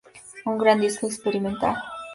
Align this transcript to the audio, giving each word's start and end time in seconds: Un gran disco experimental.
Un 0.47 0.55
gran 0.57 0.81
disco 0.81 1.05
experimental. 1.05 1.75